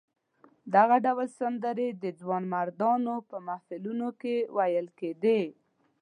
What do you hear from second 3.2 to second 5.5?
په محفلونو کې ویل کېدې.